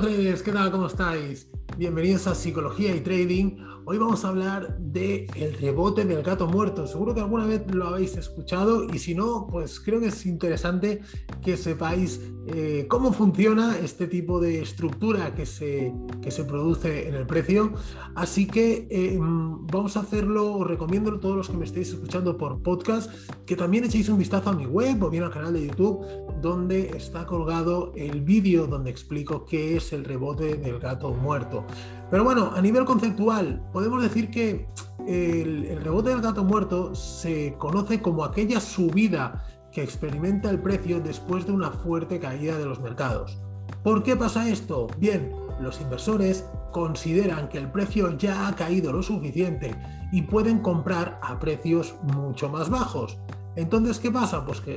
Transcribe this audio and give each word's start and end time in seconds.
Traders, 0.00 0.42
¿qué 0.42 0.50
tal? 0.50 0.70
¿Cómo 0.70 0.86
estáis? 0.86 1.46
Bienvenidos 1.76 2.26
a 2.26 2.34
Psicología 2.34 2.96
y 2.96 3.00
Trading. 3.00 3.58
Hoy 3.86 3.98
vamos 3.98 4.24
a 4.24 4.28
hablar 4.28 4.78
de 4.78 5.26
el 5.34 5.54
rebote 5.54 6.04
del 6.04 6.22
gato 6.22 6.46
muerto. 6.46 6.86
Seguro 6.86 7.14
que 7.14 7.20
alguna 7.20 7.46
vez 7.46 7.62
lo 7.72 7.88
habéis 7.88 8.16
escuchado 8.16 8.84
y 8.84 8.98
si 8.98 9.14
no, 9.14 9.46
pues 9.50 9.80
creo 9.80 10.00
que 10.00 10.08
es 10.08 10.26
interesante 10.26 11.00
que 11.42 11.56
sepáis 11.56 12.20
eh, 12.46 12.86
cómo 12.88 13.12
funciona 13.12 13.78
este 13.78 14.06
tipo 14.06 14.38
de 14.38 14.60
estructura 14.60 15.34
que 15.34 15.46
se, 15.46 15.94
que 16.22 16.30
se 16.30 16.44
produce 16.44 17.08
en 17.08 17.14
el 17.14 17.26
precio. 17.26 17.72
Así 18.14 18.46
que 18.46 18.86
eh, 18.90 19.18
vamos 19.18 19.96
a 19.96 20.00
hacerlo, 20.00 20.52
os 20.56 20.66
recomiendo 20.66 21.10
a 21.12 21.20
todos 21.20 21.36
los 21.36 21.48
que 21.48 21.56
me 21.56 21.64
estéis 21.64 21.88
escuchando 21.88 22.36
por 22.36 22.62
podcast 22.62 23.10
que 23.46 23.56
también 23.56 23.84
echéis 23.84 24.08
un 24.08 24.18
vistazo 24.18 24.50
a 24.50 24.52
mi 24.52 24.66
web 24.66 25.02
o 25.02 25.10
bien 25.10 25.24
al 25.24 25.30
canal 25.30 25.54
de 25.54 25.66
YouTube 25.66 26.06
donde 26.40 26.90
está 26.96 27.26
colgado 27.26 27.92
el 27.96 28.20
vídeo 28.20 28.66
donde 28.66 28.90
explico 28.90 29.44
qué 29.44 29.76
es 29.76 29.92
el 29.92 30.04
rebote 30.04 30.56
del 30.56 30.78
gato 30.78 31.12
muerto. 31.12 31.64
Pero 32.10 32.24
bueno, 32.24 32.52
a 32.54 32.60
nivel 32.60 32.84
conceptual, 32.84 33.62
podemos 33.72 34.02
decir 34.02 34.30
que 34.30 34.66
el, 35.06 35.80
rebote 35.82 36.10
del 36.10 36.20
gato 36.20 36.44
muerto 36.44 36.94
se 36.94 37.54
conoce 37.58 38.02
como 38.02 38.24
aquella 38.24 38.60
subida 38.60 39.44
que 39.72 39.82
experimenta 39.82 40.50
el 40.50 40.60
precio 40.60 41.00
después 41.00 41.46
de 41.46 41.52
una 41.52 41.70
fuerte 41.70 42.18
caída 42.18 42.58
de 42.58 42.64
los 42.64 42.80
mercados. 42.80 43.38
¿Por 43.84 44.02
qué 44.02 44.16
pasa 44.16 44.48
esto? 44.48 44.88
Bien, 44.98 45.32
los 45.60 45.80
inversores 45.80 46.44
consideran 46.72 47.48
que 47.48 47.58
el 47.58 47.70
precio 47.70 48.16
ya 48.18 48.48
ha 48.48 48.56
caído 48.56 48.92
lo 48.92 49.02
suficiente 49.02 49.74
y 50.10 50.22
pueden 50.22 50.58
comprar 50.58 51.20
a 51.22 51.38
precios 51.38 51.94
mucho 52.02 52.48
más 52.48 52.68
bajos. 52.70 53.18
Entonces, 53.56 53.98
¿qué 53.98 54.10
pasa? 54.10 54.44
Pues 54.44 54.60
que 54.60 54.74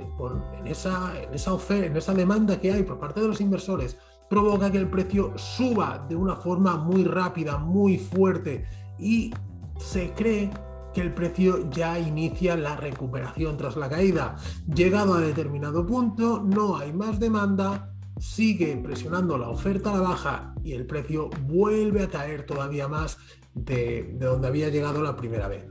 en, 0.59 0.67
esa, 0.67 1.13
en, 1.19 1.33
esa 1.33 1.53
oferta, 1.53 1.85
en 1.85 1.97
esa 1.97 2.13
demanda 2.13 2.59
que 2.59 2.71
hay 2.71 2.83
por 2.83 2.99
parte 2.99 3.21
de 3.21 3.27
los 3.27 3.41
inversores 3.41 3.97
provoca 4.29 4.71
que 4.71 4.77
el 4.77 4.89
precio 4.89 5.33
suba 5.37 6.05
de 6.09 6.15
una 6.15 6.35
forma 6.35 6.77
muy 6.77 7.03
rápida, 7.03 7.57
muy 7.57 7.97
fuerte 7.97 8.65
y 8.99 9.33
se 9.77 10.11
cree 10.13 10.49
que 10.93 11.01
el 11.01 11.13
precio 11.13 11.69
ya 11.71 11.99
inicia 11.99 12.55
la 12.55 12.75
recuperación 12.75 13.57
tras 13.57 13.75
la 13.75 13.89
caída. 13.89 14.35
Llegado 14.73 15.15
a 15.15 15.21
determinado 15.21 15.85
punto, 15.85 16.41
no 16.43 16.77
hay 16.77 16.93
más 16.93 17.19
demanda, 17.19 17.93
sigue 18.19 18.77
presionando 18.77 19.37
la 19.37 19.49
oferta 19.49 19.91
a 19.91 19.97
la 19.97 20.01
baja 20.01 20.55
y 20.63 20.73
el 20.73 20.85
precio 20.85 21.29
vuelve 21.47 22.03
a 22.03 22.09
caer 22.09 22.45
todavía 22.45 22.87
más 22.87 23.17
de, 23.53 24.15
donde 24.19 24.47
había 24.47 24.69
llegado 24.69 25.01
la 25.01 25.15
primera 25.15 25.47
vez. 25.47 25.65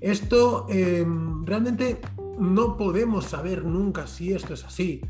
Esto 0.00 0.66
em, 0.68 1.44
realmente 1.46 2.00
no 2.38 2.76
podemos 2.76 3.24
saber 3.24 3.64
nunca 3.64 4.06
si 4.06 4.32
esto 4.32 4.54
es 4.54 4.64
así 4.64 5.00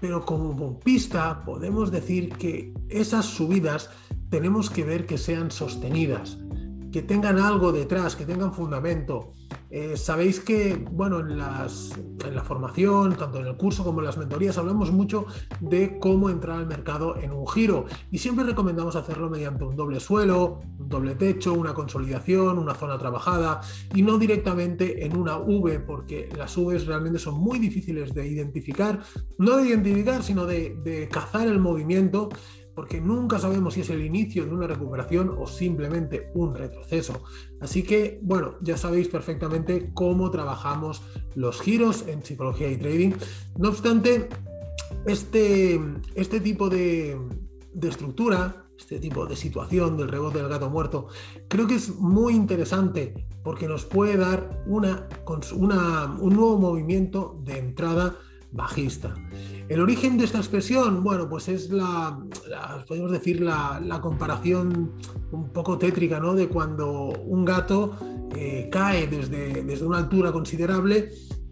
pero 0.00 0.24
como 0.24 0.78
pista 0.80 1.44
podemos 1.44 1.90
decir 1.90 2.30
que 2.30 2.72
esas 2.88 3.26
subidas 3.26 3.90
tenemos 4.30 4.70
que 4.70 4.84
ver 4.84 5.06
que 5.06 5.18
sean 5.18 5.50
sostenidas, 5.50 6.38
que 6.92 7.02
tengan 7.02 7.38
algo 7.38 7.72
detrás, 7.72 8.14
que 8.14 8.26
tengan 8.26 8.52
fundamento. 8.52 9.32
Eh, 9.70 9.96
sabéis 9.96 10.38
que, 10.40 10.76
bueno, 10.92 11.20
en, 11.20 11.38
las, 11.38 11.92
en, 12.26 12.34
la 12.34 12.44
formación, 12.44 13.16
tanto 13.16 13.40
en 13.40 13.46
el 13.46 13.56
curso 13.56 13.82
como 13.82 14.00
en 14.00 14.06
las 14.06 14.18
mentorías, 14.18 14.58
hablamos 14.58 14.92
mucho 14.92 15.24
de 15.60 15.98
cómo 15.98 16.28
entrar 16.28 16.58
al 16.58 16.66
mercado 16.66 17.16
en 17.16 17.32
un 17.32 17.48
giro 17.48 17.86
y 18.10 18.18
siempre 18.18 18.44
recomendamos 18.44 18.96
hacerlo 18.96 19.30
mediante 19.30 19.64
un 19.64 19.74
doble 19.74 19.98
suelo, 19.98 20.60
un 20.78 20.88
doble 20.90 21.14
techo, 21.14 21.54
una 21.54 21.72
consolidación, 21.72 22.58
una 22.58 22.74
zona 22.74 22.98
trabajada 22.98 23.62
y 23.94 24.02
no 24.02 24.18
directamente 24.18 25.06
en 25.06 25.16
una 25.16 25.38
V, 25.38 25.80
porque 25.80 26.28
las 26.36 26.54
Vs 26.54 26.86
realmente 26.86 27.18
son 27.18 27.40
muy 27.40 27.58
difíciles 27.58 28.12
de 28.12 28.28
identificar, 28.28 29.00
no 29.38 29.56
de 29.56 29.68
identificar, 29.68 30.22
sino 30.22 30.44
de, 30.44 30.76
de 30.84 31.08
cazar 31.08 31.48
el 31.48 31.58
movimiento 31.58 32.28
porque 32.74 33.00
nunca 33.00 33.38
sabemos 33.38 33.74
si 33.74 33.82
es 33.82 33.90
el 33.90 34.04
inicio 34.04 34.44
de 34.44 34.52
una 34.52 34.66
recuperación 34.66 35.34
o 35.38 35.46
simplemente 35.46 36.30
un 36.34 36.54
retroceso. 36.54 37.22
Así 37.60 37.82
que, 37.82 38.20
bueno, 38.22 38.54
ya 38.62 38.76
sabéis 38.76 39.08
perfectamente 39.08 39.90
cómo 39.94 40.30
trabajamos 40.30 41.02
los 41.34 41.60
giros 41.60 42.04
en 42.08 42.22
psicología 42.22 42.70
y 42.70 42.76
trading. 42.76 43.12
No 43.58 43.68
obstante, 43.68 44.28
este, 45.06 45.80
este 46.14 46.40
tipo 46.40 46.68
de, 46.68 47.18
estructura, 47.82 48.66
este 48.78 48.98
tipo 48.98 49.26
de 49.26 49.36
situación 49.36 49.96
del 49.96 50.08
rebote 50.08 50.38
del 50.38 50.48
gato 50.48 50.70
muerto, 50.70 51.08
creo 51.48 51.66
que 51.66 51.74
es 51.74 51.94
muy 51.96 52.34
interesante 52.34 53.26
porque 53.42 53.66
nos 53.68 53.84
puede 53.84 54.16
dar 54.16 54.62
una, 54.66 55.08
un 55.26 56.36
nuevo 56.36 56.58
movimiento 56.58 57.40
de 57.44 57.58
entrada 57.58 58.16
bajista. 58.52 59.14
El 59.68 59.80
origen 59.80 60.18
de 60.18 60.24
esta 60.24 60.38
expresión, 60.38 61.02
bueno, 61.02 61.28
pues 61.28 61.48
es 61.48 61.70
la, 61.70 62.18
podemos 62.86 63.10
decir, 63.10 63.40
la, 63.40 64.00
comparación 64.02 64.92
un 65.30 65.48
poco 65.52 65.78
tétrica, 65.78 66.20
¿no? 66.20 66.34
De 66.34 66.48
cuando 66.48 67.12
un 67.26 67.44
gato 67.44 67.96
eh, 68.36 68.68
cae 68.70 69.06
desde, 69.06 69.64
desde, 69.64 69.86
una 69.86 69.98
altura 69.98 70.32
considerable 70.32 71.10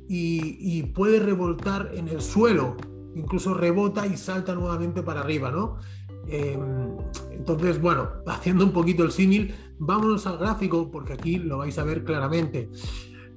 y, 0.08 0.82
puede 0.94 1.20
revoltar 1.20 1.92
en 1.94 2.08
el 2.08 2.20
suelo, 2.20 2.76
incluso 3.14 3.54
rebota 3.54 4.06
y 4.06 4.16
salta 4.16 4.54
nuevamente 4.54 5.02
para 5.02 5.20
arriba, 5.20 5.50
¿no? 5.50 5.78
Em, 6.26 6.96
entonces, 7.30 7.80
bueno, 7.80 8.08
haciendo 8.26 8.64
un 8.64 8.72
poquito 8.72 9.04
el 9.04 9.12
símil, 9.12 9.54
vámonos 9.78 10.26
al 10.26 10.38
gráfico 10.38 10.90
porque 10.90 11.14
aquí 11.14 11.38
lo 11.38 11.58
vais 11.58 11.78
a 11.78 11.84
ver 11.84 12.04
claramente. 12.04 12.68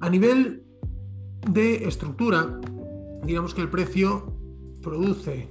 A 0.00 0.10
nivel 0.10 0.64
de 1.50 1.86
estructura, 1.86 2.60
digamos 3.24 3.54
que 3.54 3.62
el 3.62 3.70
precio 3.70 4.32
produce 4.82 5.48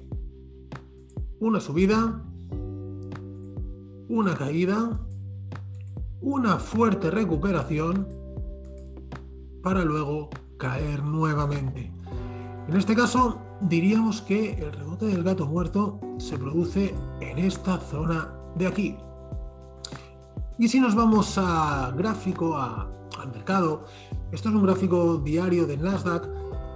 una 1.39 1.59
subida, 1.59 2.23
una 4.07 4.35
caída, 4.35 4.99
una 6.21 6.57
fuerte 6.57 7.09
recuperación 7.11 8.07
para 9.61 9.83
luego 9.83 10.29
caer 10.57 11.03
nuevamente. 11.03 11.91
En 12.67 12.77
este 12.77 12.95
caso, 12.95 13.41
diríamos 13.61 14.21
que 14.21 14.53
el 14.53 14.71
rebote 14.71 15.07
del 15.07 15.23
gato 15.23 15.45
muerto 15.45 15.99
se 16.17 16.37
produce 16.37 16.93
en 17.21 17.39
esta 17.39 17.77
zona 17.77 18.33
de 18.55 18.67
aquí. 18.67 18.95
Y 20.57 20.67
si 20.67 20.79
nos 20.79 20.95
vamos 20.95 21.37
a 21.37 21.91
gráfico, 21.97 22.55
al 22.55 23.31
mercado, 23.33 23.85
esto 24.31 24.49
es 24.49 24.55
un 24.55 24.63
gráfico 24.63 25.17
diario 25.17 25.65
de 25.65 25.77
Nasdaq, 25.77 26.27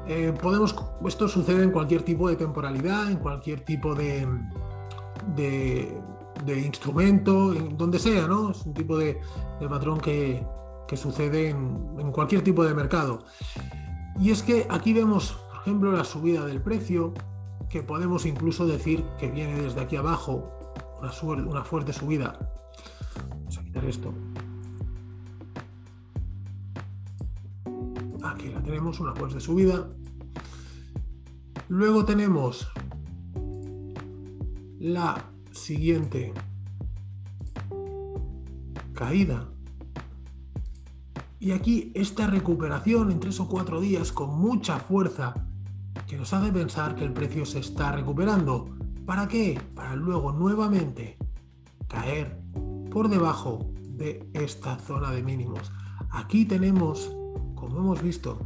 eh, 0.07 0.33
podemos, 0.41 0.75
esto 1.05 1.27
sucede 1.27 1.63
en 1.63 1.71
cualquier 1.71 2.03
tipo 2.03 2.29
de 2.29 2.35
temporalidad, 2.35 3.11
en 3.11 3.17
cualquier 3.17 3.61
tipo 3.61 3.93
de, 3.95 4.27
instrumento, 6.47 7.53
en 7.53 7.77
donde 7.77 7.99
sea, 7.99 8.27
¿no? 8.27 8.51
Es 8.51 8.65
un 8.65 8.73
tipo 8.73 8.97
de, 8.97 9.19
patrón 9.69 9.99
que, 9.99 10.45
sucede 10.93 11.49
en, 11.49 11.95
en, 11.99 12.11
cualquier 12.11 12.43
tipo 12.43 12.63
de 12.63 12.73
mercado. 12.73 13.25
Y 14.19 14.31
es 14.31 14.41
que 14.43 14.65
aquí 14.69 14.93
vemos, 14.93 15.33
por 15.49 15.61
ejemplo, 15.61 15.91
la 15.91 16.03
subida 16.03 16.45
del 16.45 16.61
precio, 16.61 17.13
que 17.69 17.83
podemos 17.83 18.25
incluso 18.25 18.65
decir 18.65 19.03
que 19.19 19.29
viene 19.29 19.61
desde 19.61 19.81
aquí 19.81 19.95
abajo, 19.95 20.51
una, 20.99 21.11
una 21.43 21.63
fuerte 21.63 21.93
subida. 21.93 22.39
Vamos 23.29 23.57
a 23.57 23.63
quitar 23.63 23.85
esto. 23.85 24.13
Aquí 28.23 28.49
la 28.49 28.61
tenemos, 28.63 28.99
una 28.99 29.13
fuerte 29.13 29.39
subida. 29.39 29.87
Luego 31.69 32.05
tenemos 32.05 32.67
la 34.79 35.29
siguiente 35.51 36.33
caída. 38.93 39.49
Y 41.39 41.51
aquí 41.51 41.91
esta 41.93 42.27
recuperación 42.27 43.11
en 43.11 43.19
tres 43.19 43.39
o 43.39 43.47
cuatro 43.47 43.79
días 43.79 44.11
con 44.11 44.39
mucha 44.39 44.79
fuerza 44.79 45.33
que 46.07 46.17
nos 46.17 46.33
hace 46.33 46.51
pensar 46.51 46.95
que 46.95 47.03
el 47.03 47.13
precio 47.13 47.45
se 47.45 47.59
está 47.59 47.91
recuperando. 47.91 48.75
¿Para 49.05 49.27
qué? 49.27 49.59
Para 49.75 49.95
luego 49.95 50.31
nuevamente 50.31 51.17
caer 51.87 52.39
por 52.91 53.09
debajo 53.09 53.71
de 53.81 54.27
esta 54.33 54.77
zona 54.79 55.11
de 55.11 55.21
mínimos. 55.23 55.71
Aquí 56.09 56.45
tenemos 56.45 57.11
como 57.57 57.79
hemos 57.79 58.01
visto 58.01 58.39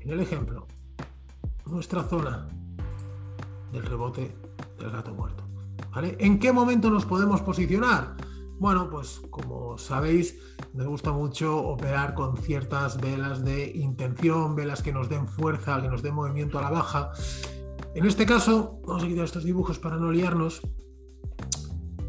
en 0.00 0.10
el 0.10 0.20
ejemplo, 0.20 0.66
nuestra 1.70 2.02
zona 2.02 2.48
del 3.72 3.84
rebote 3.84 4.34
del 4.78 4.90
gato 4.90 5.14
muerto. 5.14 5.44
¿En 6.18 6.38
qué 6.38 6.52
momento 6.52 6.90
nos 6.90 7.04
podemos 7.04 7.40
posicionar? 7.40 8.16
Bueno, 8.58 8.90
pues 8.90 9.22
como 9.30 9.78
sabéis, 9.78 10.38
me 10.74 10.84
gusta 10.84 11.12
mucho 11.12 11.56
operar 11.58 12.14
con 12.14 12.36
ciertas 12.36 13.00
velas 13.00 13.42
de 13.44 13.70
intención, 13.70 14.54
velas 14.54 14.82
que 14.82 14.92
nos 14.92 15.08
den 15.08 15.26
fuerza, 15.26 15.80
que 15.80 15.88
nos 15.88 16.02
den 16.02 16.14
movimiento 16.14 16.58
a 16.58 16.62
la 16.62 16.70
baja. 16.70 17.12
En 17.94 18.06
este 18.06 18.26
caso, 18.26 18.78
vamos 18.86 19.02
a 19.02 19.08
quitar 19.08 19.24
estos 19.24 19.44
dibujos 19.44 19.78
para 19.78 19.96
no 19.96 20.12
liarnos. 20.12 20.60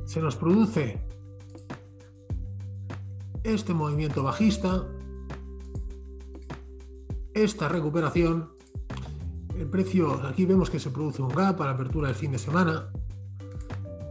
Se 0.06 0.22
nos 0.22 0.36
produce 0.36 1.02
este 3.44 3.74
movimiento 3.74 4.22
bajista, 4.22 4.86
esta 7.34 7.70
recuperación. 7.70 8.61
El 9.58 9.68
precio, 9.68 10.14
aquí 10.26 10.46
vemos 10.46 10.70
que 10.70 10.80
se 10.80 10.90
produce 10.90 11.22
un 11.22 11.30
gap 11.30 11.62
a 11.62 11.66
la 11.66 11.72
apertura 11.72 12.08
del 12.08 12.16
fin 12.16 12.32
de 12.32 12.40
semana. 12.40 12.92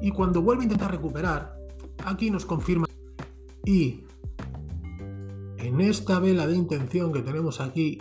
y 0.02 0.10
cuando 0.12 0.40
vuelve 0.40 0.62
a 0.62 0.64
intentar 0.64 0.90
recuperar, 0.90 1.58
aquí 2.06 2.30
nos 2.30 2.46
confirma 2.46 2.86
y 3.66 4.04
en 5.58 5.80
esta 5.82 6.18
vela 6.20 6.46
de 6.46 6.56
intención 6.56 7.12
que 7.12 7.20
tenemos 7.20 7.60
aquí 7.60 7.98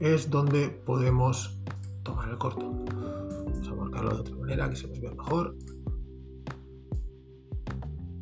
es 0.00 0.30
donde 0.30 0.68
podemos 0.68 1.60
tomar 2.02 2.30
el 2.30 2.38
corto. 2.38 2.70
Vamos 2.70 3.68
a 3.68 3.74
marcarlo 3.74 4.14
de 4.14 4.20
otra 4.20 4.36
manera 4.36 4.70
que 4.70 4.76
se 4.76 4.88
nos 4.88 5.00
vea 5.00 5.12
mejor. 5.12 5.54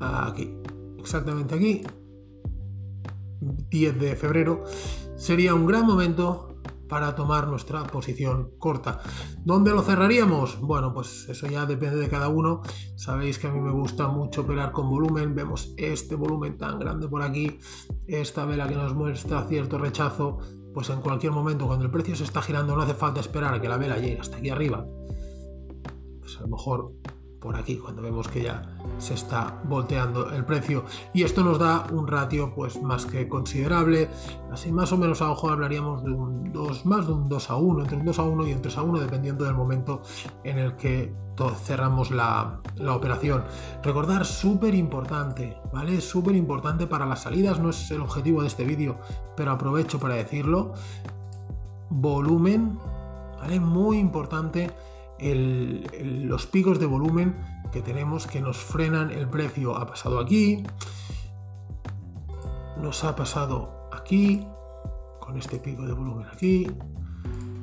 Aquí, 0.01 0.55
exactamente 0.99 1.55
aquí, 1.55 1.83
10 3.71 4.01
de 4.01 4.17
febrero, 4.17 4.65
sería 5.27 5.57
un 5.57 5.67
gran 5.67 5.85
momento 5.85 6.55
para 6.89 7.17
tomar 7.17 7.49
nuestra 7.49 7.83
posición 7.83 8.53
corta. 8.61 9.01
¿Dónde 9.45 9.73
lo 9.73 9.83
cerraríamos? 9.83 10.61
Bueno, 10.61 10.95
pues 10.95 11.29
eso 11.29 11.49
ya 11.49 11.67
depende 11.67 11.97
de 11.97 12.09
cada 12.09 12.29
uno. 12.29 12.63
Sabéis 12.95 13.41
que 13.41 13.49
a 13.49 13.51
mí 13.51 13.59
me 13.59 13.73
gusta 13.73 14.07
mucho 14.07 14.43
operar 14.43 14.71
con 14.71 14.89
volumen. 14.89 15.35
Vemos 15.35 15.75
este 15.79 16.15
volumen 16.15 16.57
tan 16.57 16.79
grande 16.79 17.09
por 17.09 17.23
aquí, 17.23 17.59
esta 18.07 18.45
vela 18.45 18.69
que 18.69 18.77
nos 18.77 18.95
muestra 18.95 19.43
cierto 19.49 19.79
rechazo. 19.79 20.39
Pues 20.73 20.91
en 20.91 21.01
cualquier 21.01 21.33
momento, 21.33 21.67
cuando 21.67 21.87
el 21.87 21.91
precio 21.91 22.15
se 22.15 22.23
está 22.23 22.41
girando, 22.41 22.77
no 22.77 22.83
hace 22.83 22.95
falta 22.95 23.19
esperar 23.19 23.53
a 23.53 23.61
que 23.61 23.69
la 23.69 23.79
vela 23.79 23.99
llegue 23.99 24.21
hasta 24.21 24.37
aquí 24.37 24.51
arriba. 24.51 24.87
Pues 26.21 26.37
a 26.39 26.43
lo 26.43 26.49
mejor 26.49 26.93
por 27.47 27.57
aquí 27.57 27.77
cuando 27.77 28.03
vemos 28.03 28.27
que 28.27 28.43
ya 28.43 28.63
se 28.99 29.15
está 29.15 29.63
volteando 29.69 30.31
el 30.33 30.45
precio. 30.45 30.85
Y 31.15 31.23
esto 31.23 31.45
nos 31.45 31.61
da 31.61 31.87
un 31.93 32.09
ratio 32.09 32.53
pues 32.53 32.83
más 32.83 33.07
que 33.07 33.29
considerable. 33.29 34.09
Así 34.51 34.73
más 34.73 34.91
o 34.91 34.99
menos 34.99 35.23
a 35.23 35.31
ojo 35.31 35.49
hablaríamos 35.49 36.03
de 36.03 36.11
un 36.11 36.53
2 36.53 36.87
más 36.87 37.07
de 37.07 37.13
un 37.13 37.29
2 37.29 37.51
a 37.51 37.57
1 37.57 37.83
entre 37.83 37.97
un 37.99 38.05
2 38.05 38.19
a 38.19 38.23
1 38.25 38.49
y 38.49 38.53
un 38.53 38.63
3 38.63 38.79
a 38.79 38.83
1 38.83 38.99
dependiendo 38.99 39.45
del 39.45 39.55
momento 39.55 40.03
en 40.43 40.59
el 40.59 40.75
que 40.75 41.15
cerramos 41.63 42.11
la, 42.11 42.61
la 42.75 42.97
operación. 42.97 43.45
Recordar 43.85 44.27
súper 44.27 44.75
importante 44.75 45.57
vale 45.73 46.01
súper 46.01 46.35
importante 46.35 46.89
para 46.89 47.07
las 47.07 47.23
salidas 47.23 47.61
no 47.61 47.71
es 47.71 47.91
el 47.93 48.01
objetivo 48.01 48.41
de 48.41 48.49
este 48.49 48.65
vídeo 48.65 48.99
pero 49.37 49.53
aprovecho 49.53 50.01
para 50.01 50.17
decirlo. 50.17 50.73
Volumen 51.91 52.77
vale 53.39 53.61
muy 53.61 53.99
importante 53.99 54.73
los 55.19 56.47
picos 56.47 56.79
de 56.79 56.87
volumen 56.87 57.37
que 57.73 57.83
tenemos 57.83 58.27
que 58.27 58.41
nos 58.41 58.57
frenan 58.57 59.11
el 59.11 59.29
precio. 59.29 59.77
Ha 59.77 59.87
pasado 59.87 60.19
aquí, 60.19 60.63
nos 62.81 63.05
ha 63.05 63.17
pasado 63.17 63.89
aquí, 63.93 64.47
con 65.21 65.37
este 65.37 65.59
pico 65.59 65.87
de 65.87 65.93
volumen 65.93 66.27
aquí. 66.33 66.67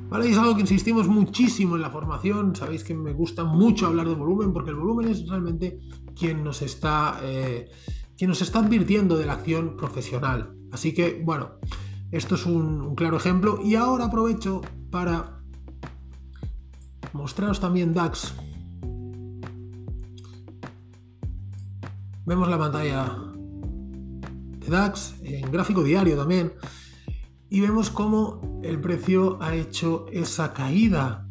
¿Vale? 0.08 0.28
Y 0.28 0.32
es 0.32 0.38
algo 0.38 0.54
que 0.54 0.60
insistimos 0.60 1.08
muchísimo 1.08 1.76
en 1.76 1.82
la 1.82 1.90
formación. 1.90 2.54
Sabéis 2.54 2.84
que 2.84 2.94
me 2.94 3.12
gusta 3.12 3.44
mucho 3.44 3.86
hablar 3.86 4.06
de 4.06 4.14
volumen 4.14 4.52
porque 4.52 4.70
el 4.70 4.76
volumen 4.76 5.08
es 5.08 5.26
realmente 5.28 5.80
quien 6.14 6.44
nos 6.44 6.62
está, 6.62 7.18
eh, 7.22 7.70
quien 8.16 8.28
nos 8.28 8.42
está 8.42 8.60
advirtiendo 8.60 9.16
de 9.16 9.26
la 9.26 9.32
acción 9.32 9.76
profesional. 9.76 10.54
Así 10.70 10.92
que, 10.92 11.22
bueno, 11.24 11.52
esto 12.10 12.34
es 12.34 12.46
un 12.46 12.94
claro 12.94 13.16
ejemplo. 13.16 13.58
Y 13.64 13.76
ahora 13.76 14.04
aprovecho 14.04 14.60
para 14.90 15.33
mostraros 17.14 17.60
también 17.60 17.94
DAX. 17.94 18.34
Vemos 22.26 22.48
la 22.48 22.58
pantalla 22.58 23.16
de 24.58 24.66
DAX 24.68 25.14
en 25.22 25.50
gráfico 25.50 25.82
diario 25.82 26.16
también 26.16 26.52
y 27.48 27.60
vemos 27.60 27.90
cómo 27.90 28.60
el 28.62 28.80
precio 28.80 29.38
ha 29.40 29.54
hecho 29.54 30.06
esa 30.10 30.52
caída 30.52 31.28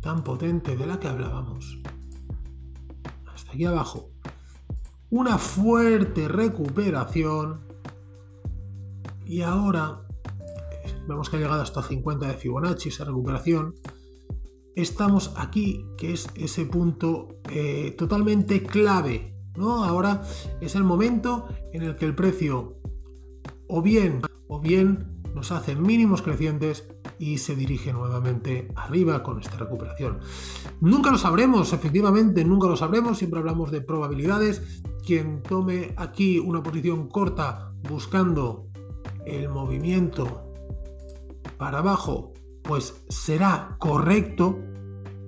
tan 0.00 0.22
potente 0.22 0.76
de 0.76 0.86
la 0.86 1.00
que 1.00 1.08
hablábamos. 1.08 1.80
Hasta 3.32 3.52
aquí 3.52 3.64
abajo. 3.64 4.10
Una 5.10 5.38
fuerte 5.38 6.28
recuperación 6.28 7.60
y 9.24 9.40
ahora 9.40 10.02
vemos 11.08 11.30
que 11.30 11.36
ha 11.36 11.40
llegado 11.40 11.62
hasta 11.62 11.82
50 11.82 12.26
de 12.26 12.34
Fibonacci 12.34 12.90
esa 12.90 13.04
recuperación 13.04 13.74
estamos 14.76 15.32
aquí, 15.36 15.86
que 15.96 16.12
es 16.12 16.28
ese 16.36 16.66
punto 16.66 17.40
eh, 17.50 17.94
totalmente 17.98 18.62
clave. 18.62 19.34
¿no? 19.56 19.82
Ahora 19.82 20.22
es 20.60 20.74
el 20.76 20.84
momento 20.84 21.48
en 21.72 21.82
el 21.82 21.96
que 21.96 22.04
el 22.04 22.14
precio 22.14 22.76
o 23.68 23.82
bien, 23.82 24.20
o 24.48 24.60
bien 24.60 25.16
nos 25.34 25.50
hace 25.50 25.74
mínimos 25.74 26.22
crecientes 26.22 26.88
y 27.18 27.38
se 27.38 27.56
dirige 27.56 27.92
nuevamente 27.92 28.68
arriba 28.76 29.22
con 29.22 29.40
esta 29.40 29.56
recuperación. 29.56 30.20
Nunca 30.80 31.10
lo 31.10 31.18
sabremos, 31.18 31.72
efectivamente, 31.72 32.44
nunca 32.44 32.68
lo 32.68 32.76
sabremos, 32.76 33.18
siempre 33.18 33.40
hablamos 33.40 33.70
de 33.70 33.80
probabilidades. 33.80 34.82
Quien 35.04 35.42
tome 35.42 35.94
aquí 35.96 36.38
una 36.38 36.62
posición 36.62 37.08
corta 37.08 37.72
buscando 37.88 38.66
el 39.24 39.48
movimiento 39.48 40.52
para 41.58 41.78
abajo 41.78 42.34
pues 42.66 43.02
será 43.08 43.76
correcto, 43.78 44.58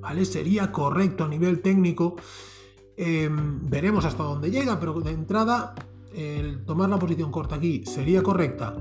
¿vale? 0.00 0.24
Sería 0.24 0.72
correcto 0.72 1.24
a 1.24 1.28
nivel 1.28 1.60
técnico. 1.60 2.16
Em, 2.96 3.68
veremos 3.68 4.04
hasta 4.04 4.22
dónde 4.24 4.50
llega, 4.50 4.80
pero 4.80 5.00
de 5.00 5.12
entrada, 5.12 5.74
el 6.14 6.64
tomar 6.64 6.88
la 6.88 6.98
posición 6.98 7.30
corta 7.30 7.56
aquí 7.56 7.84
sería 7.86 8.22
correcta. 8.22 8.76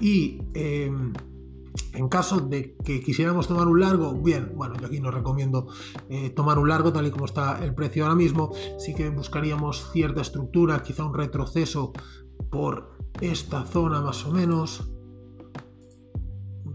Y 0.00 0.42
em, 0.54 1.12
en 1.94 2.08
caso 2.08 2.40
de 2.40 2.76
que 2.84 3.00
quisiéramos 3.00 3.48
tomar 3.48 3.66
un 3.66 3.80
largo, 3.80 4.12
bien, 4.12 4.52
bueno, 4.54 4.74
yo 4.78 4.86
aquí 4.86 5.00
no 5.00 5.10
recomiendo 5.10 5.68
eh, 6.08 6.30
tomar 6.30 6.58
un 6.58 6.68
largo 6.68 6.92
tal 6.92 7.06
y 7.06 7.10
como 7.10 7.24
está 7.24 7.64
el 7.64 7.74
precio 7.74 8.04
ahora 8.04 8.14
mismo, 8.14 8.52
sí 8.78 8.94
que 8.94 9.08
buscaríamos 9.08 9.90
cierta 9.92 10.20
estructura, 10.20 10.82
quizá 10.82 11.04
un 11.04 11.14
retroceso 11.14 11.92
por 12.50 12.96
esta 13.20 13.64
zona 13.64 14.02
más 14.02 14.24
o 14.26 14.32
menos, 14.32 14.90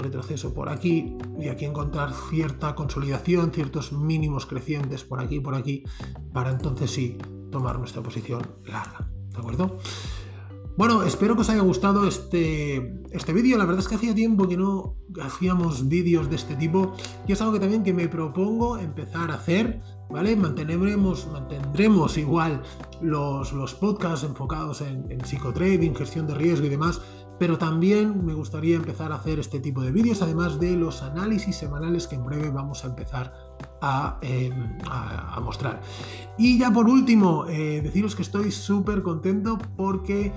retroceso 0.02 0.54
por 0.54 0.70
aquí 0.70 1.16
y 1.40 1.48
aquí 1.48 1.66
encontrar 1.66 2.14
cierta 2.30 2.76
consolidación, 2.76 3.52
ciertos 3.52 3.94
mínimos 3.94 4.46
crecientes 4.46 5.04
por 5.04 5.20
aquí 5.20 5.36
y 5.36 5.40
por 5.40 5.56
aquí, 5.56 5.84
para 6.34 6.52
entonces 6.52 6.92
sí 6.92 7.18
tomar 7.52 7.80
nuestra 7.80 8.02
posición 8.02 8.42
larga. 8.66 9.10
¿De 9.32 9.38
acuerdo? 9.38 9.78
Bueno, 10.78 11.04
espero 11.04 11.36
que 11.36 11.42
os 11.42 11.50
haya 11.50 11.62
gustado 11.62 12.08
este, 12.08 13.04
este 13.12 13.34
vídeo. 13.34 13.58
La 13.58 13.66
verdad 13.66 13.82
es 13.82 13.88
que 13.88 13.96
hacía 13.96 14.16
tiempo 14.16 14.48
que 14.48 14.58
no 14.58 14.96
hacíamos 15.22 15.88
vídeos 15.88 16.30
de 16.30 16.38
este 16.38 16.56
tipo 16.56 16.94
y 17.28 17.34
es 17.34 17.42
algo 17.42 17.54
que 17.54 17.60
también 17.60 17.84
que 17.84 17.94
me 17.94 18.08
propongo 18.08 18.78
empezar 18.78 19.32
a 19.32 19.36
hacer. 19.36 19.82
¿Vale? 20.10 20.36
Mantendremos, 20.36 21.28
mantendremos 21.32 22.18
igual 22.18 22.64
los, 23.02 23.54
los 23.54 23.74
podcasts 23.76 24.26
enfocados 24.26 24.82
en, 24.82 25.10
en 25.10 25.24
psicotrading, 25.24 25.96
gestión 25.96 26.28
de 26.28 26.36
riesgo 26.36 26.66
y 26.66 26.70
demás, 26.70 27.00
pero 27.42 27.58
también 27.58 28.24
me 28.24 28.36
gustaría 28.36 28.76
empezar 28.76 29.12
a 29.12 29.16
hacer 29.16 29.40
este 29.40 29.60
tipo 29.60 29.82
de 29.82 29.92
vídeos, 29.92 30.22
además 30.22 30.60
de 30.60 30.76
los 30.76 31.02
análisis 31.02 31.56
semanales 31.56 32.06
que 32.06 32.14
en 32.14 32.24
breve 32.24 32.52
vamos 32.52 32.86
a 32.86 32.90
empezar 32.90 33.34
a, 33.82 34.20
em, 34.22 34.78
mostrar. 35.42 35.82
Y 36.38 36.60
ya 36.60 36.70
por 36.70 36.88
último, 36.88 37.48
eh, 37.48 37.82
deciros 37.82 38.16
que 38.16 38.22
estoy 38.22 38.52
súper 38.52 39.02
contento 39.02 39.58
porque 39.76 40.32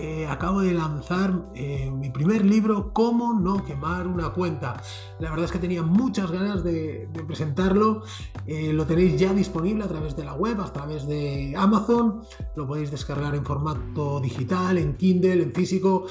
eh, 0.00 0.26
acabo 0.30 0.62
de 0.62 0.72
lanzar 0.72 1.50
eh, 1.54 1.90
mi 1.90 2.08
primer 2.08 2.42
libro, 2.42 2.90
Cómo 2.94 3.34
no 3.34 3.62
quemar 3.62 4.06
una 4.06 4.30
cuenta. 4.30 4.82
La 5.20 5.28
verdad 5.28 5.44
es 5.44 5.52
que 5.52 5.58
tenía 5.58 5.82
muchas 5.82 6.30
ganas 6.30 6.64
de, 6.64 7.06
de 7.12 7.22
presentarlo. 7.22 8.02
lo 8.46 8.86
tenéis 8.86 9.20
ya 9.20 9.34
disponible 9.34 9.84
a 9.84 9.88
través 9.88 10.16
de 10.16 10.24
la 10.24 10.32
web, 10.32 10.58
a 10.62 10.72
través 10.72 11.06
de 11.06 11.54
Amazon. 11.54 12.22
Lo 12.56 12.66
podéis 12.66 12.90
descargar 12.90 13.34
en 13.34 13.44
formato 13.44 14.20
digital, 14.20 14.78
en 14.78 14.96
Kindle, 14.96 15.42
en 15.42 15.52
físico. 15.52 16.06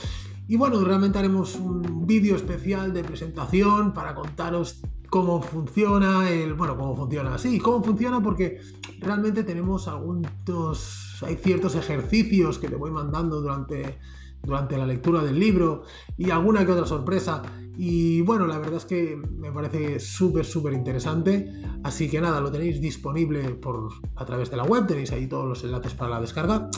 Y 0.47 0.57
bueno, 0.57 0.83
realmente 0.83 1.17
haremos 1.17 1.55
un 1.55 2.05
vídeo 2.05 2.35
especial 2.35 2.93
de 2.93 3.03
presentación 3.03 3.93
para 3.93 4.13
contaros 4.13 4.81
cómo 5.09 5.41
funciona 5.41 6.29
el. 6.29 6.53
Bueno, 6.53 6.77
cómo 6.77 6.95
funciona. 6.95 7.37
Sí, 7.37 7.59
cómo 7.59 7.83
funciona 7.83 8.21
porque 8.21 8.59
realmente 8.99 9.43
tenemos 9.43 9.87
algunos. 9.87 11.23
Hay 11.23 11.35
ciertos 11.35 11.75
ejercicios 11.75 12.59
que 12.59 12.67
te 12.67 12.75
voy 12.75 12.91
mandando 12.91 13.41
durante, 13.41 13.97
durante 14.43 14.77
la 14.77 14.85
lectura 14.85 15.23
del 15.23 15.39
libro 15.39 15.83
y 16.17 16.29
alguna 16.29 16.65
que 16.65 16.73
otra 16.73 16.85
sorpresa. 16.85 17.41
Y 17.77 18.21
bueno, 18.21 18.45
la 18.45 18.57
verdad 18.57 18.77
es 18.77 18.85
que 18.85 19.15
me 19.15 19.51
parece 19.51 19.99
súper, 19.99 20.45
súper 20.45 20.73
interesante. 20.73 21.49
Así 21.83 22.09
que 22.09 22.21
nada, 22.21 22.39
lo 22.39 22.51
tenéis 22.51 22.79
disponible 22.79 23.49
por, 23.55 23.89
a 24.15 24.25
través 24.25 24.51
de 24.51 24.57
la 24.57 24.63
web, 24.63 24.85
tenéis 24.85 25.11
ahí 25.11 25.27
todos 25.27 25.47
los 25.47 25.63
enlaces 25.63 25.93
para 25.93 26.11
la 26.11 26.21
descarga. 26.21 26.69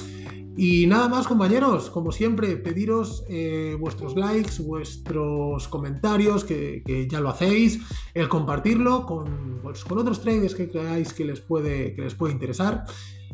Y 0.59 0.87
nada 0.87 1.07
más, 1.07 1.27
compañeros, 1.27 1.91
como 1.91 2.11
siempre, 2.11 2.57
pediros 2.57 3.23
eh, 3.29 3.77
vuestros 3.79 4.15
likes, 4.15 4.61
vuestros 4.63 5.67
comentarios, 5.67 6.43
que, 6.43 7.07
ya 7.09 7.19
lo 7.19 7.29
hacéis, 7.29 7.79
el 8.15 8.27
compartirlo 8.27 9.05
con, 9.05 9.59
pues, 9.61 9.85
con 9.85 9.99
otros 9.99 10.19
traders 10.19 10.55
que 10.55 10.67
creáis 10.67 11.13
que 11.13 11.25
les, 11.25 11.41
puede, 11.41 11.93
que 11.93 12.01
les 12.01 12.15
puede 12.15 12.33
interesar. 12.33 12.85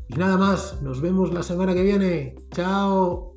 Y 0.10 0.16
nada 0.16 0.38
más, 0.38 0.82
nos 0.82 1.00
vemos 1.00 1.34
la 1.34 1.44
semana 1.44 1.74
que 1.74 1.84
viene. 1.84 2.36
Chao. 2.52 3.33